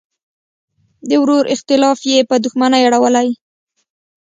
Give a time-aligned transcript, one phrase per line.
[1.09, 3.27] د ورور اختلاف یې په دوښمنۍ اړولی.